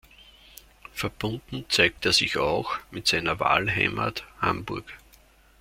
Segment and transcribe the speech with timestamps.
[0.93, 4.97] Verbunden zeigt er sich auch mit seiner Wahlheimat Hamburg.